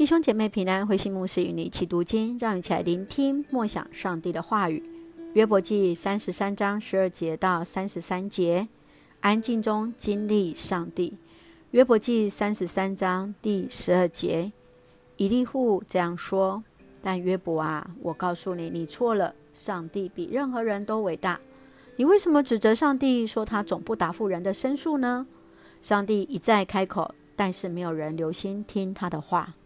[0.00, 4.82] 弟兄姐妹平安，慧馨牧师与你一起读经，让一起来聆听默想上帝的话语。
[5.34, 8.66] 约伯记三十三章十二节到三十三节，
[9.20, 11.18] 安静中经历上帝。
[11.72, 14.52] 约伯记三十三章第十二节，
[15.18, 16.64] 以利户这样说：
[17.02, 19.34] 但约伯啊，我告诉你，你错了。
[19.52, 21.38] 上帝比任何人都伟大。
[21.96, 25.26] 你为什么指责上帝，说他总不答复人的申诉呢？
[25.82, 29.56] 上帝一再开口，但是没有人留心听他的话。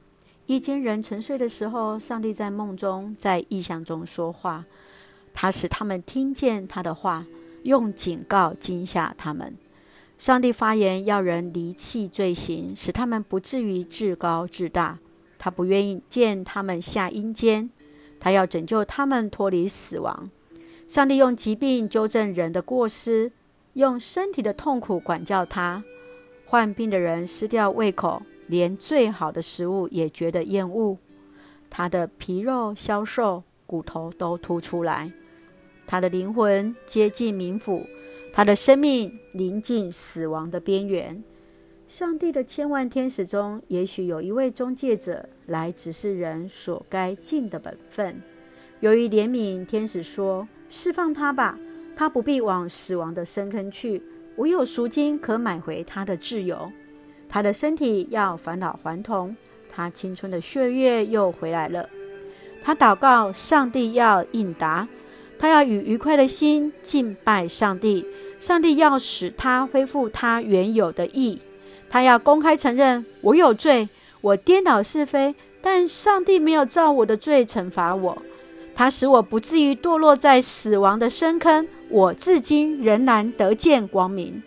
[0.46, 4.66] 夜间人沉睡的时候，上帝在梦中、在异象中说话，
[5.32, 7.24] 他使他们听见他的话，
[7.62, 9.56] 用警告惊吓他们。
[10.18, 14.98] 上帝发言要人离弃罪行，使他们不至于自高自大。
[15.38, 17.70] 他不愿意见他们下阴间，
[18.20, 20.30] 他要拯救他们脱离死亡。
[20.86, 23.32] 上帝用疾病纠正人的过失，
[23.72, 25.82] 用身体的痛苦管教他。
[26.44, 28.22] 患病的人失掉胃口。
[28.46, 30.98] 连最好的食物也觉得厌恶，
[31.70, 35.12] 他的皮肉消瘦，骨头都凸出来，
[35.86, 37.86] 他的灵魂接近冥府，
[38.32, 41.22] 他的生命临近死亡的边缘。
[41.86, 48.20] 上帝的千万天使中，也许有一位中介者来指示人所该尽的本分。
[48.80, 51.58] 由于怜悯，天使说：“释放他吧，
[51.94, 54.02] 他不必往死亡的深坑去，
[54.36, 56.72] 我有赎金可买回他的自由。”
[57.34, 59.36] 他的身体要返老还童，
[59.68, 61.90] 他青春的血液又回来了。
[62.62, 64.86] 他祷告，上帝要应答。
[65.36, 68.06] 他要以愉快的心敬拜上帝，
[68.38, 71.40] 上帝要使他恢复他原有的义。
[71.90, 73.88] 他要公开承认：我有罪，
[74.20, 78.16] 我颠倒是非，但上帝没有照我的罪惩罚我。
[78.76, 84.40] 他使我不至于堕落在死亡的深坑，我至今仍然得见光明。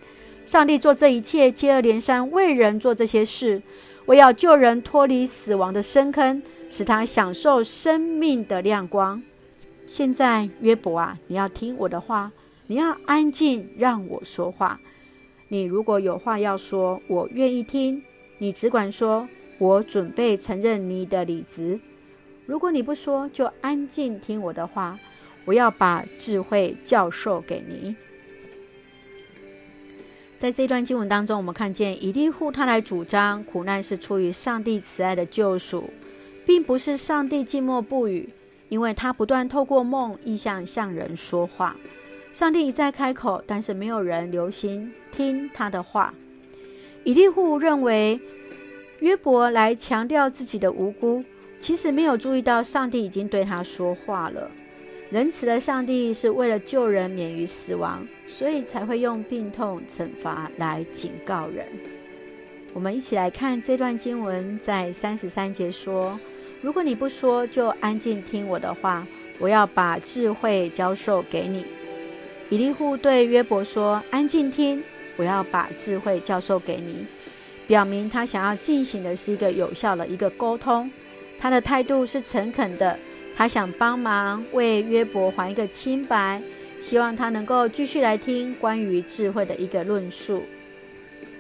[0.48, 3.62] 上帝做这一切，接二连三为人做这些事，
[4.06, 9.22] 为要救人脱离死亡的深坑，使他享受生命的亮光。
[9.86, 12.32] 现在，约伯啊，你要听我的话，
[12.68, 14.80] 你要安静，让我说话。
[15.50, 18.02] 你如果有话要说，我愿意听。
[18.38, 19.28] 你只管说，
[19.58, 21.78] 我准备承认你的理直。
[22.46, 24.98] 如果你不说，就安静听我的话。
[25.44, 27.98] 我要把智慧教授给你。
[30.38, 35.90] 在这段经文当中，我们看见以利户他来主张苦难是出于上帝慈爱的救赎，
[36.46, 38.30] 并不是上帝静默不语，
[38.70, 41.76] 因为他不断透过梦、意象向人说话。
[42.32, 46.14] 上帝一再开口，但是没有人留心听他的话。
[47.04, 48.20] 以利户认为
[49.00, 51.24] 约伯来强调自己的无辜，
[51.58, 54.52] 其实没有注意到上帝已经对他说话了。
[55.10, 61.66] 仁慈的上帝是为了救人免于死亡，所以才会用病痛惩罚来警告人。
[62.74, 66.20] 我们一起来看这段经文，在三十三节说
[66.62, 69.08] ：“如果你不说，就安静听我的话，
[69.40, 71.66] 我要把智慧教授给你。”
[72.52, 74.84] 以利户对约伯说：“安静听，
[75.16, 77.06] 我要把智慧教授给你。”
[77.66, 80.92] 表明他想要进行的是一个有效的一个沟通，
[81.40, 83.00] 他的态度是诚恳的。
[83.38, 86.42] 他想帮忙为约伯还一个清白，
[86.80, 90.42] 希望他能够继续来听关于智慧的一个论述。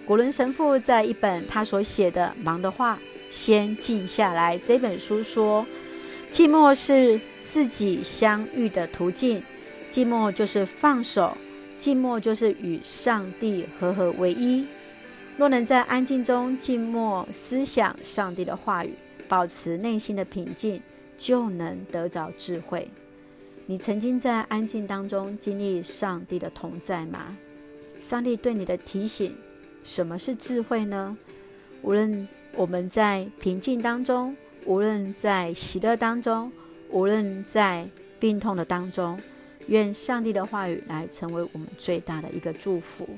[0.06, 3.00] 古伦神父在一本他所写的《忙的话，
[3.31, 5.66] 先静下来》这本书说
[6.30, 9.41] ：“寂寞是自己相遇的途径，
[9.90, 11.36] 寂寞就是放手，
[11.80, 14.68] 寂寞就是与上帝合合为一。
[15.36, 18.94] 若能在安静中静默思想上帝的话语，
[19.28, 20.80] 保持内心的平静。”
[21.18, 22.88] 就能得着智慧。
[23.66, 27.36] 你曾经在安静当中经历上帝的同在吗？
[28.00, 29.36] 上帝对你的提醒，
[29.84, 31.18] 什么是智慧呢？
[31.82, 36.52] 无论我们在平静当中，无论在喜乐当中，
[36.90, 37.90] 无论在
[38.20, 39.20] 病痛的当中，
[39.68, 43.10] 愿上帝的话语来成为我们最大的一个祝福。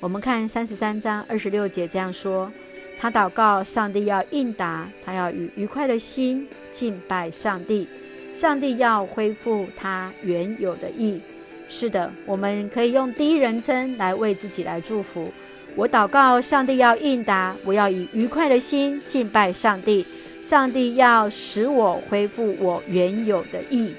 [0.00, 2.52] 我们看三十三章二十六节这样说。
[3.02, 7.88] 他祷告，上帝要应答，他要以愉快的心敬拜上帝，
[8.32, 11.20] 上帝要恢复他原有的意。
[11.66, 15.32] 是的，我们可以用第一人称来为自己来祝福。
[15.74, 20.06] 我祷告，上帝要应答，我要以愉快的心敬拜上帝，
[20.40, 23.92] 上帝要使我恢复我原有的意。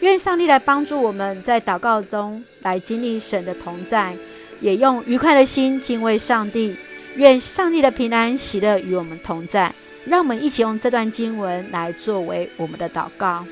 [0.00, 4.16] 愿上帝来帮助我们在祷告中来经历神的同在，
[4.62, 6.74] 也用愉快的心敬畏上帝。
[7.16, 9.74] 愿上帝的平安喜乐与我们同在，
[10.04, 13.44] 让我们一起用这段经文来作为我们的祷告。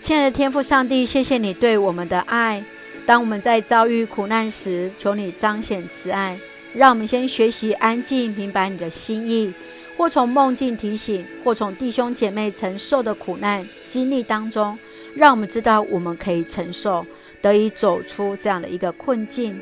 [0.00, 2.62] 亲爱的天父上帝，谢谢你对我们的爱。
[3.06, 6.38] 当我们在遭遇苦难时，求你彰显慈爱，
[6.74, 9.52] 让我们先学习安静，明白你的心意。
[9.96, 14.78] 或从梦境提醒，或从弟兄姐妹承受的苦难经历当中，
[15.14, 17.04] 让我们知道我们可以承受，
[17.40, 19.58] 得以走出这样的一个困境。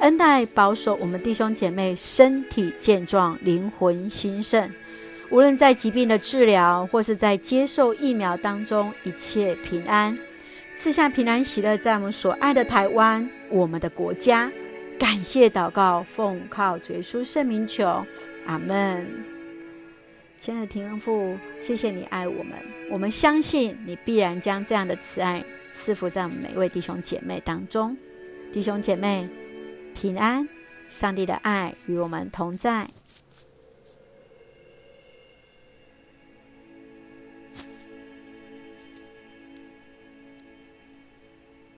[0.00, 4.70] 恩待保守我们弟兄姐妹身体健壮，灵魂兴盛。
[5.30, 10.18] 无论在疾病的治疗，或是在接受疫苗当中，一切平安，
[10.74, 14.50] 赐下平安喜乐，在我们所爱的台湾，我们的国家。
[14.98, 18.04] 感谢祷告，奉靠主耶稣圣名求，
[18.46, 19.06] 阿门。
[20.36, 22.54] 亲爱的天父，谢谢你爱我们，
[22.90, 25.42] 我们相信你必然将这样的慈爱
[25.72, 27.96] 赐福在我们每位弟兄姐妹当中。
[28.52, 29.26] 弟兄姐妹
[29.94, 30.48] 平安，
[30.88, 32.88] 上帝的爱与我们同在。